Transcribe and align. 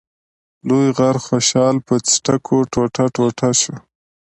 لوی 0.67 0.87
غر 0.97 1.15
خوشحال 1.25 1.75
په 1.87 1.93
څټکو 2.07 2.57
ټوټه 2.71 3.05
ټوټه 3.15 3.49
شو. 3.61 3.75